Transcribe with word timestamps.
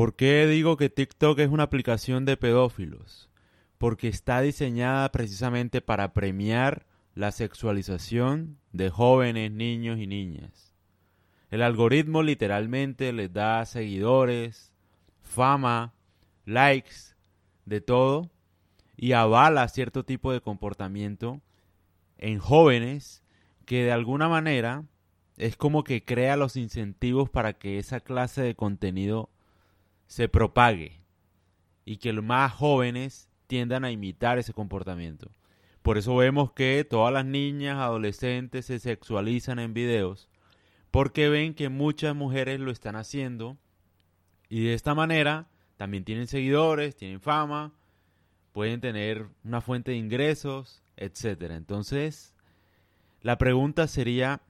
¿Por 0.00 0.16
qué 0.16 0.46
digo 0.46 0.78
que 0.78 0.88
TikTok 0.88 1.40
es 1.40 1.50
una 1.50 1.64
aplicación 1.64 2.24
de 2.24 2.38
pedófilos? 2.38 3.28
Porque 3.76 4.08
está 4.08 4.40
diseñada 4.40 5.12
precisamente 5.12 5.82
para 5.82 6.14
premiar 6.14 6.86
la 7.14 7.32
sexualización 7.32 8.56
de 8.72 8.88
jóvenes, 8.88 9.52
niños 9.52 9.98
y 9.98 10.06
niñas. 10.06 10.74
El 11.50 11.60
algoritmo 11.60 12.22
literalmente 12.22 13.12
les 13.12 13.30
da 13.30 13.66
seguidores, 13.66 14.72
fama, 15.20 15.92
likes, 16.46 17.14
de 17.66 17.82
todo, 17.82 18.30
y 18.96 19.12
avala 19.12 19.68
cierto 19.68 20.06
tipo 20.06 20.32
de 20.32 20.40
comportamiento 20.40 21.42
en 22.16 22.38
jóvenes 22.38 23.22
que 23.66 23.84
de 23.84 23.92
alguna 23.92 24.30
manera 24.30 24.82
es 25.36 25.58
como 25.58 25.84
que 25.84 26.06
crea 26.06 26.38
los 26.38 26.56
incentivos 26.56 27.28
para 27.28 27.52
que 27.52 27.78
esa 27.78 28.00
clase 28.00 28.40
de 28.40 28.54
contenido 28.54 29.28
se 30.10 30.28
propague 30.28 30.98
y 31.84 31.98
que 31.98 32.12
los 32.12 32.24
más 32.24 32.52
jóvenes 32.52 33.30
tiendan 33.46 33.84
a 33.84 33.92
imitar 33.92 34.40
ese 34.40 34.52
comportamiento. 34.52 35.30
Por 35.82 35.98
eso 35.98 36.16
vemos 36.16 36.50
que 36.50 36.84
todas 36.84 37.14
las 37.14 37.24
niñas, 37.24 37.78
adolescentes 37.78 38.66
se 38.66 38.80
sexualizan 38.80 39.60
en 39.60 39.72
videos 39.72 40.28
porque 40.90 41.28
ven 41.28 41.54
que 41.54 41.68
muchas 41.68 42.16
mujeres 42.16 42.58
lo 42.58 42.72
están 42.72 42.96
haciendo 42.96 43.56
y 44.48 44.64
de 44.64 44.74
esta 44.74 44.96
manera 44.96 45.46
también 45.76 46.02
tienen 46.02 46.26
seguidores, 46.26 46.96
tienen 46.96 47.20
fama, 47.20 47.72
pueden 48.50 48.80
tener 48.80 49.28
una 49.44 49.60
fuente 49.60 49.92
de 49.92 49.98
ingresos, 49.98 50.82
etcétera. 50.96 51.54
Entonces, 51.54 52.34
la 53.22 53.38
pregunta 53.38 53.86
sería 53.86 54.42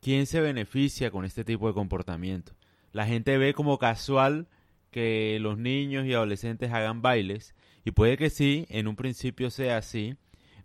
¿quién 0.00 0.26
se 0.26 0.40
beneficia 0.40 1.10
con 1.10 1.24
este 1.24 1.42
tipo 1.42 1.66
de 1.66 1.74
comportamiento? 1.74 2.52
La 2.92 3.04
gente 3.04 3.36
ve 3.36 3.52
como 3.52 3.78
casual 3.78 4.46
que 4.92 5.38
los 5.40 5.58
niños 5.58 6.06
y 6.06 6.14
adolescentes 6.14 6.70
hagan 6.70 7.02
bailes 7.02 7.56
y 7.84 7.90
puede 7.90 8.16
que 8.16 8.30
sí, 8.30 8.66
en 8.68 8.86
un 8.86 8.94
principio 8.94 9.50
sea 9.50 9.78
así, 9.78 10.16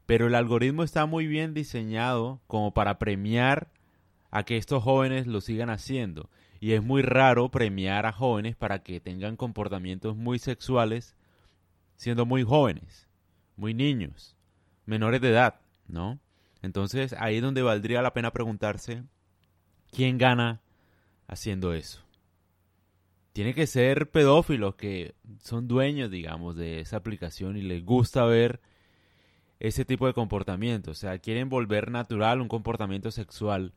pero 0.05 0.27
el 0.27 0.35
algoritmo 0.35 0.83
está 0.83 1.07
muy 1.07 1.25
bien 1.25 1.55
diseñado 1.55 2.39
como 2.45 2.73
para 2.73 2.99
premiar 2.99 3.71
a 4.29 4.43
que 4.43 4.57
estos 4.57 4.83
jóvenes 4.83 5.25
lo 5.25 5.41
sigan 5.41 5.69
haciendo. 5.69 6.29
Y 6.59 6.73
es 6.73 6.83
muy 6.83 7.01
raro 7.01 7.49
premiar 7.49 8.05
a 8.05 8.11
jóvenes 8.11 8.55
para 8.55 8.83
que 8.83 8.99
tengan 8.99 9.35
comportamientos 9.35 10.15
muy 10.15 10.39
sexuales 10.39 11.15
siendo 11.95 12.25
muy 12.25 12.43
jóvenes, 12.43 13.07
muy 13.55 13.73
niños, 13.73 14.35
menores 14.85 15.21
de 15.21 15.29
edad, 15.29 15.59
¿no? 15.87 16.19
Entonces 16.61 17.13
ahí 17.17 17.37
es 17.37 17.41
donde 17.41 17.63
valdría 17.63 18.01
la 18.01 18.13
pena 18.13 18.31
preguntarse 18.31 19.03
quién 19.91 20.17
gana 20.17 20.61
haciendo 21.27 21.73
eso. 21.73 22.06
Tiene 23.37 23.53
que 23.53 23.67
ser 23.67 24.09
pedófilos 24.09 24.73
que 24.73 25.13
son 25.43 25.67
dueños, 25.67 26.09
digamos, 26.09 26.55
de 26.55 26.79
esa 26.79 26.97
aplicación 26.97 27.55
y 27.55 27.61
les 27.61 27.85
gusta 27.85 28.25
ver 28.25 28.61
ese 29.59 29.85
tipo 29.85 30.07
de 30.07 30.15
comportamiento. 30.15 30.89
O 30.89 30.95
sea, 30.95 31.19
quieren 31.19 31.47
volver 31.47 31.91
natural 31.91 32.41
un 32.41 32.47
comportamiento 32.47 33.11
sexual, 33.11 33.73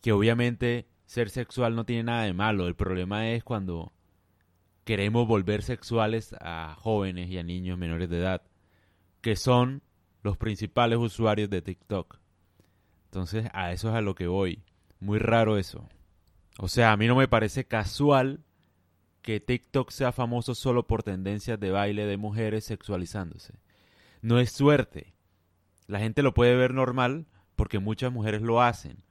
que 0.00 0.10
obviamente 0.10 0.88
ser 1.06 1.30
sexual 1.30 1.76
no 1.76 1.84
tiene 1.84 2.02
nada 2.02 2.24
de 2.24 2.32
malo. 2.32 2.66
El 2.66 2.74
problema 2.74 3.30
es 3.30 3.44
cuando 3.44 3.92
queremos 4.82 5.28
volver 5.28 5.62
sexuales 5.62 6.34
a 6.40 6.74
jóvenes 6.76 7.30
y 7.30 7.38
a 7.38 7.44
niños 7.44 7.78
menores 7.78 8.10
de 8.10 8.18
edad, 8.18 8.42
que 9.20 9.36
son 9.36 9.80
los 10.24 10.36
principales 10.36 10.98
usuarios 10.98 11.48
de 11.50 11.62
TikTok. 11.62 12.18
Entonces, 13.04 13.46
a 13.52 13.70
eso 13.70 13.90
es 13.90 13.94
a 13.94 14.00
lo 14.00 14.16
que 14.16 14.26
voy. 14.26 14.64
Muy 14.98 15.20
raro 15.20 15.56
eso. 15.56 15.88
O 16.58 16.66
sea, 16.66 16.90
a 16.90 16.96
mí 16.96 17.06
no 17.06 17.14
me 17.14 17.28
parece 17.28 17.64
casual 17.64 18.42
que 19.22 19.40
TikTok 19.40 19.90
sea 19.90 20.12
famoso 20.12 20.54
solo 20.54 20.86
por 20.86 21.02
tendencias 21.02 21.58
de 21.60 21.70
baile 21.70 22.06
de 22.06 22.16
mujeres 22.16 22.64
sexualizándose. 22.64 23.54
No 24.22 24.40
es 24.40 24.52
suerte. 24.52 25.14
La 25.86 25.98
gente 25.98 26.22
lo 26.22 26.34
puede 26.34 26.56
ver 26.56 26.74
normal 26.74 27.26
porque 27.56 27.78
muchas 27.78 28.12
mujeres 28.12 28.42
lo 28.42 28.62
hacen. 28.62 29.04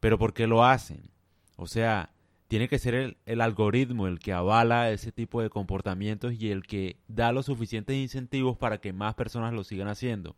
Pero 0.00 0.18
¿por 0.18 0.34
qué 0.34 0.46
lo 0.46 0.64
hacen? 0.64 1.10
O 1.56 1.66
sea, 1.66 2.10
tiene 2.48 2.68
que 2.68 2.78
ser 2.78 3.16
el, 3.24 3.40
algoritmo 3.40 4.06
el 4.06 4.18
que 4.18 4.32
avala 4.32 4.90
ese 4.90 5.10
tipo 5.10 5.40
de 5.40 5.48
comportamientos 5.48 6.34
y 6.34 6.50
el 6.50 6.64
que 6.64 6.98
da 7.08 7.32
los 7.32 7.46
suficientes 7.46 7.96
incentivos 7.96 8.58
para 8.58 8.78
que 8.78 8.92
más 8.92 9.14
personas 9.14 9.54
lo 9.54 9.64
sigan 9.64 9.88
haciendo. 9.88 10.36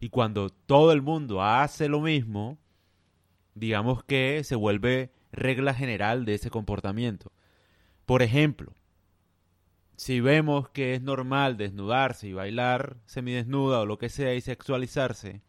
Y 0.00 0.08
cuando 0.08 0.50
todo 0.50 0.90
el 0.90 1.00
mundo 1.00 1.42
hace 1.42 1.88
lo 1.88 2.00
mismo, 2.00 2.58
digamos 3.54 4.02
que 4.02 4.42
se 4.42 4.56
vuelve 4.56 5.12
regla 5.30 5.74
general 5.74 6.24
de 6.24 6.34
ese 6.34 6.50
comportamiento. 6.50 7.30
Por 8.06 8.22
ejemplo, 8.22 8.72
si 9.96 10.20
vemos 10.20 10.68
que 10.70 10.94
es 10.94 11.02
normal 11.02 11.56
desnudarse 11.56 12.28
y 12.28 12.32
bailar 12.32 12.96
semidesnuda 13.06 13.80
o 13.80 13.86
lo 13.86 13.98
que 13.98 14.08
sea 14.08 14.34
y 14.34 14.40
sexualizarse, 14.40 15.40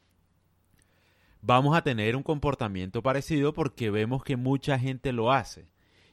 vamos 1.42 1.76
a 1.76 1.82
tener 1.82 2.16
un 2.16 2.24
comportamiento 2.24 3.02
parecido 3.04 3.54
porque 3.54 3.90
vemos 3.90 4.24
que 4.24 4.38
mucha 4.38 4.80
gente 4.80 5.12
lo 5.12 5.32
hace. 5.32 5.68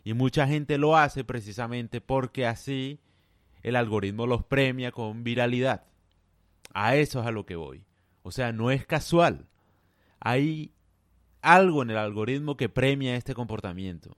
Y 0.05 0.15
mucha 0.15 0.49
gente 0.49 0.79
lo 0.79 0.97
hace 0.97 1.23
precisamente 1.23 2.01
porque 2.01 2.47
así 2.47 2.99
el 3.63 3.77
algoritmo 3.77 4.27
los 4.27 4.45
premia 4.45 4.91
con 4.91 5.23
viralidad. 5.23 5.85
A 6.75 6.97
eso 6.97 7.21
es 7.21 7.27
a 7.27 7.31
lo 7.31 7.47
que 7.47 7.55
voy. 7.55 7.85
O 8.23 8.33
sea, 8.33 8.53
no 8.53 8.71
es 8.71 8.85
casual. 8.87 9.47
Hay 10.19 10.73
algo 11.41 11.83
en 11.83 11.91
el 11.91 11.99
algoritmo 11.99 12.57
que 12.57 12.69
premia 12.69 13.17
este 13.17 13.35
comportamiento. 13.35 14.17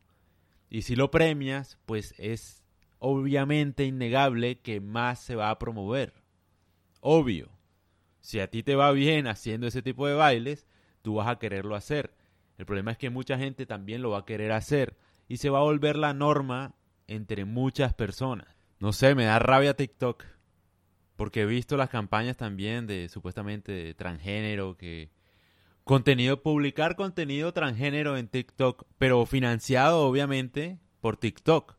Y 0.75 0.83
si 0.83 0.97
lo 0.97 1.09
premias, 1.09 1.79
pues 1.87 2.17
es 2.19 2.65
obviamente 2.99 3.85
innegable 3.85 4.59
que 4.59 4.81
más 4.81 5.21
se 5.21 5.37
va 5.37 5.51
a 5.51 5.59
promover. 5.61 6.15
Obvio. 6.99 7.49
Si 8.19 8.41
a 8.41 8.51
ti 8.51 8.65
te 8.65 8.75
va 8.75 8.91
bien 8.91 9.29
haciendo 9.29 9.69
ese 9.69 9.83
tipo 9.83 10.09
de 10.09 10.15
bailes, 10.15 10.67
tú 11.03 11.15
vas 11.15 11.29
a 11.29 11.39
quererlo 11.39 11.77
hacer. 11.77 12.17
El 12.59 12.67
problema 12.67 12.91
es 12.91 12.99
que 12.99 13.09
mucha 13.09 13.39
gente 13.39 13.67
también 13.67 14.03
lo 14.03 14.11
va 14.11 14.19
a 14.19 14.25
querer 14.25 14.51
hacer 14.51 14.97
y 15.29 15.37
se 15.37 15.49
va 15.49 15.61
a 15.61 15.63
volver 15.63 15.95
la 15.95 16.13
norma 16.13 16.75
entre 17.07 17.45
muchas 17.45 17.95
personas. 17.95 18.49
No 18.81 18.93
sé, 18.93 19.15
me 19.15 19.27
da 19.27 19.39
rabia 19.39 19.77
TikTok 19.77 20.25
porque 21.15 21.43
he 21.43 21.47
visto 21.47 21.77
las 21.77 21.89
campañas 21.89 22.37
también 22.37 22.89
de 22.89 23.09
supuestamente 23.09 23.71
de 23.71 23.95
transgénero 23.95 24.77
que 24.77 25.13
contenido 25.85 26.43
publicar 26.43 26.97
contenido 26.97 27.53
transgénero 27.53 28.17
en 28.17 28.29
TikTok, 28.29 28.85
pero 28.99 29.25
financiado 29.27 30.07
obviamente 30.07 30.79
por 31.01 31.17
TikTok, 31.17 31.77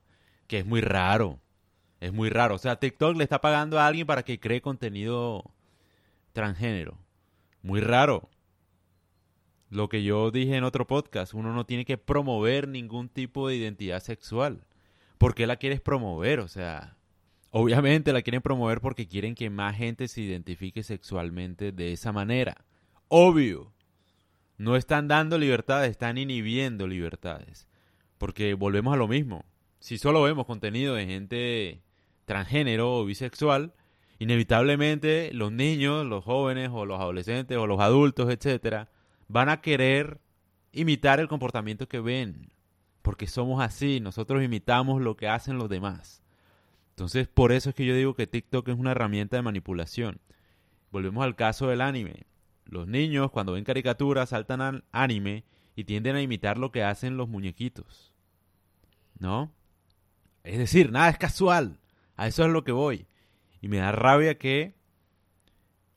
que 0.48 0.60
es 0.60 0.66
muy 0.66 0.82
raro. 0.82 1.40
Es 2.00 2.14
muy 2.14 2.30
raro, 2.30 2.56
o 2.56 2.60
sea, 2.60 2.76
TikTok 2.76 3.16
le 3.18 3.24
está 3.24 3.42
pagando 3.42 3.80
a 3.80 3.88
alguien 3.88 4.06
para 4.06 4.24
que 4.24 4.40
cree 4.40 4.62
contenido 4.62 5.44
transgénero. 6.34 7.00
Muy 7.64 7.82
raro 7.82 8.30
lo 9.70 9.90
que 9.90 10.04
yo 10.04 10.32
dije 10.32 10.56
en 10.56 10.64
otro 10.64 10.88
podcast, 10.88 11.34
uno 11.34 11.54
no 11.54 11.66
tiene 11.66 11.86
que 11.86 11.98
promover 11.98 12.68
ningún 12.68 13.10
tipo 13.10 13.48
de 13.48 13.56
identidad 13.56 14.00
sexual. 14.00 14.66
¿Por 15.18 15.34
qué 15.36 15.48
la 15.48 15.58
quieres 15.58 15.82
promover? 15.82 16.40
O 16.40 16.48
sea, 16.48 16.98
obviamente 17.50 18.14
la 18.14 18.22
quieren 18.22 18.42
promover 18.42 18.82
porque 18.82 19.08
quieren 19.08 19.36
que 19.36 19.50
más 19.50 19.76
gente 19.76 20.08
se 20.08 20.22
identifique 20.22 20.84
sexualmente 20.84 21.72
de 21.72 21.94
esa 21.94 22.12
manera. 22.12 22.66
Obvio. 23.08 23.75
No 24.58 24.76
están 24.76 25.08
dando 25.08 25.38
libertades, 25.38 25.92
están 25.92 26.18
inhibiendo 26.18 26.88
libertades. 26.88 27.68
Porque 28.18 28.54
volvemos 28.54 28.94
a 28.94 28.98
lo 28.98 29.08
mismo. 29.08 29.46
Si 29.80 29.98
solo 29.98 30.24
vemos 30.24 30.46
contenido 30.46 30.96
de 30.96 31.06
gente 31.06 31.82
transgénero 32.26 32.98
o 32.98 33.06
bisexual, 33.06 33.74
inevitablemente 34.20 35.32
los 35.34 35.52
niños, 35.52 36.06
los 36.06 36.24
jóvenes 36.24 36.70
o 36.74 36.86
los 36.86 37.00
adolescentes 37.00 37.58
o 37.58 37.68
los 37.68 37.80
adultos, 37.80 38.32
etcétera, 38.32 38.90
van 39.28 39.50
a 39.50 39.62
querer 39.62 40.20
imitar 40.72 41.20
el 41.20 41.28
comportamiento 41.28 41.88
que 41.88 42.00
ven, 42.00 42.52
porque 43.02 43.28
somos 43.28 43.62
así, 43.62 44.00
nosotros 44.00 44.44
imitamos 44.44 45.02
lo 45.02 45.16
que 45.16 45.28
hacen 45.28 45.58
los 45.58 45.70
demás. 45.70 46.22
Entonces, 46.90 47.28
por 47.28 47.52
eso 47.52 47.70
es 47.70 47.76
que 47.76 47.86
yo 47.86 47.96
digo 47.96 48.14
que 48.14 48.28
TikTok 48.28 48.70
es 48.70 48.78
una 48.78 48.92
herramienta 48.92 49.36
de 49.36 49.42
manipulación. 49.42 50.20
Volvemos 50.92 51.24
al 51.24 51.36
caso 51.36 51.68
del 51.68 51.82
anime. 51.82 52.26
Los 52.66 52.88
niños 52.88 53.32
cuando 53.32 53.54
ven 53.54 53.64
caricaturas 53.64 54.30
saltan 54.30 54.62
al 54.62 54.84
anime 54.92 55.46
y 55.76 55.84
tienden 55.84 56.16
a 56.16 56.22
imitar 56.22 56.58
lo 56.58 56.72
que 56.72 56.84
hacen 56.84 57.18
los 57.18 57.30
muñequitos. 57.30 58.14
¿No? 59.20 59.54
Es 60.44 60.58
decir, 60.58 60.92
nada 60.92 61.10
es 61.10 61.18
casual. 61.18 61.80
A 62.16 62.28
eso 62.28 62.46
es 62.46 62.52
lo 62.52 62.64
que 62.64 62.72
voy. 62.72 63.08
Y 63.62 63.68
me 63.68 63.78
da 63.78 63.92
rabia 63.92 64.38
que 64.38 64.76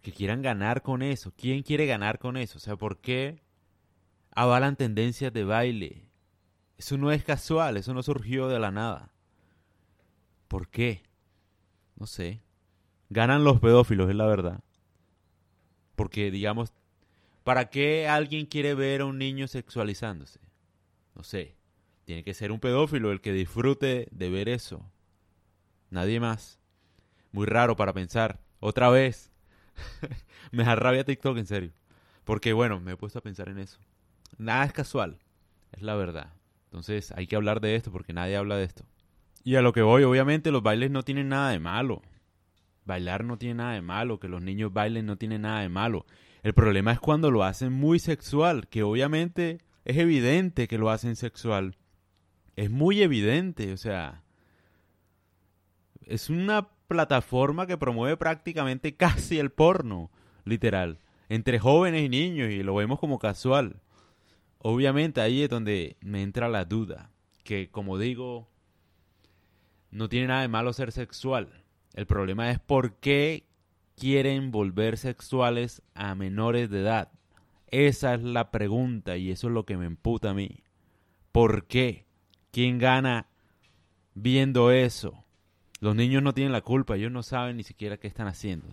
que 0.00 0.12
quieran 0.12 0.42
ganar 0.42 0.82
con 0.82 1.02
eso. 1.02 1.32
¿Quién 1.36 1.62
quiere 1.62 1.86
ganar 1.86 2.18
con 2.18 2.36
eso? 2.36 2.58
O 2.58 2.60
sea, 2.60 2.76
¿por 2.76 2.98
qué 2.98 3.42
avalan 4.34 4.76
tendencias 4.76 5.32
de 5.32 5.44
baile? 5.44 6.08
Eso 6.76 6.96
no 6.96 7.10
es 7.10 7.24
casual, 7.24 7.76
eso 7.76 7.92
no 7.92 8.02
surgió 8.02 8.48
de 8.48 8.58
la 8.58 8.70
nada. 8.70 9.12
¿Por 10.46 10.68
qué? 10.68 11.02
No 11.96 12.06
sé. 12.06 12.40
Ganan 13.10 13.44
los 13.44 13.60
pedófilos, 13.60 14.08
es 14.08 14.16
la 14.16 14.26
verdad. 14.26 14.60
Porque, 15.98 16.30
digamos, 16.30 16.72
¿para 17.42 17.70
qué 17.70 18.06
alguien 18.06 18.46
quiere 18.46 18.74
ver 18.74 19.00
a 19.00 19.04
un 19.04 19.18
niño 19.18 19.48
sexualizándose? 19.48 20.38
No 21.16 21.24
sé. 21.24 21.56
Tiene 22.04 22.22
que 22.22 22.34
ser 22.34 22.52
un 22.52 22.60
pedófilo 22.60 23.10
el 23.10 23.20
que 23.20 23.32
disfrute 23.32 24.06
de 24.12 24.30
ver 24.30 24.48
eso. 24.48 24.88
Nadie 25.90 26.20
más. 26.20 26.60
Muy 27.32 27.46
raro 27.46 27.74
para 27.74 27.92
pensar. 27.92 28.38
Otra 28.60 28.90
vez. 28.90 29.32
me 30.52 30.62
da 30.62 30.76
rabia 30.76 31.02
TikTok, 31.02 31.36
en 31.36 31.46
serio. 31.46 31.72
Porque 32.22 32.52
bueno, 32.52 32.78
me 32.78 32.92
he 32.92 32.96
puesto 32.96 33.18
a 33.18 33.22
pensar 33.22 33.48
en 33.48 33.58
eso. 33.58 33.80
Nada 34.36 34.66
es 34.66 34.72
casual. 34.72 35.18
Es 35.72 35.82
la 35.82 35.96
verdad. 35.96 36.32
Entonces 36.66 37.10
hay 37.16 37.26
que 37.26 37.34
hablar 37.34 37.60
de 37.60 37.74
esto 37.74 37.90
porque 37.90 38.12
nadie 38.12 38.36
habla 38.36 38.56
de 38.56 38.64
esto. 38.64 38.84
Y 39.42 39.56
a 39.56 39.62
lo 39.62 39.72
que 39.72 39.82
voy, 39.82 40.04
obviamente 40.04 40.52
los 40.52 40.62
bailes 40.62 40.92
no 40.92 41.02
tienen 41.02 41.28
nada 41.28 41.50
de 41.50 41.58
malo. 41.58 42.02
Bailar 42.88 43.22
no 43.22 43.36
tiene 43.36 43.56
nada 43.56 43.74
de 43.74 43.82
malo, 43.82 44.18
que 44.18 44.28
los 44.28 44.40
niños 44.40 44.72
bailen 44.72 45.04
no 45.04 45.18
tiene 45.18 45.38
nada 45.38 45.60
de 45.60 45.68
malo. 45.68 46.06
El 46.42 46.54
problema 46.54 46.90
es 46.90 46.98
cuando 46.98 47.30
lo 47.30 47.44
hacen 47.44 47.70
muy 47.70 47.98
sexual, 47.98 48.66
que 48.66 48.82
obviamente 48.82 49.58
es 49.84 49.98
evidente 49.98 50.68
que 50.68 50.78
lo 50.78 50.88
hacen 50.88 51.14
sexual. 51.14 51.76
Es 52.56 52.70
muy 52.70 53.02
evidente, 53.02 53.74
o 53.74 53.76
sea, 53.76 54.24
es 56.06 56.30
una 56.30 56.70
plataforma 56.88 57.66
que 57.66 57.76
promueve 57.76 58.16
prácticamente 58.16 58.96
casi 58.96 59.38
el 59.38 59.50
porno, 59.50 60.10
literal, 60.46 60.98
entre 61.28 61.58
jóvenes 61.58 62.04
y 62.04 62.08
niños 62.08 62.50
y 62.50 62.62
lo 62.62 62.74
vemos 62.74 62.98
como 62.98 63.18
casual. 63.18 63.82
Obviamente 64.60 65.20
ahí 65.20 65.42
es 65.42 65.50
donde 65.50 65.98
me 66.00 66.22
entra 66.22 66.48
la 66.48 66.64
duda, 66.64 67.10
que 67.44 67.70
como 67.70 67.98
digo, 67.98 68.48
no 69.90 70.08
tiene 70.08 70.28
nada 70.28 70.40
de 70.40 70.48
malo 70.48 70.72
ser 70.72 70.90
sexual. 70.90 71.64
El 71.98 72.06
problema 72.06 72.52
es 72.52 72.60
por 72.60 72.92
qué 73.00 73.44
quieren 73.96 74.52
volver 74.52 74.98
sexuales 74.98 75.82
a 75.96 76.14
menores 76.14 76.70
de 76.70 76.82
edad. 76.82 77.10
Esa 77.72 78.14
es 78.14 78.22
la 78.22 78.52
pregunta 78.52 79.16
y 79.16 79.32
eso 79.32 79.48
es 79.48 79.52
lo 79.52 79.66
que 79.66 79.76
me 79.76 79.86
emputa 79.86 80.30
a 80.30 80.34
mí. 80.34 80.62
¿Por 81.32 81.66
qué? 81.66 82.06
¿Quién 82.52 82.78
gana 82.78 83.26
viendo 84.14 84.70
eso? 84.70 85.24
Los 85.80 85.96
niños 85.96 86.22
no 86.22 86.34
tienen 86.34 86.52
la 86.52 86.60
culpa, 86.60 86.94
ellos 86.94 87.10
no 87.10 87.24
saben 87.24 87.56
ni 87.56 87.64
siquiera 87.64 87.96
qué 87.96 88.06
están 88.06 88.28
haciendo. 88.28 88.68